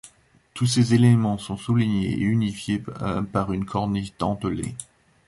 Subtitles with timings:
[0.55, 2.81] Tous ces éléments sont soulignés et unifiés
[3.31, 4.73] par une corniche dentelée.